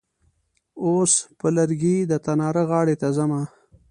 اوس 0.85 1.13
په 1.39 1.47
لرګي 1.55 1.97
د 2.11 2.13
تناره 2.25 2.63
غاړې 2.69 2.95
ته 3.01 3.07
ځمه. 3.17 3.41